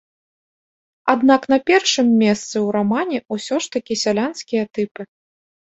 Аднак 1.13 1.41
на 1.53 1.59
першым 1.67 2.07
месцы 2.23 2.55
ў 2.65 2.67
рамане 2.79 3.17
ўсё 3.37 3.55
ж 3.67 3.73
такі 3.79 4.01
сялянскія 4.07 4.63
тыпы. 4.75 5.01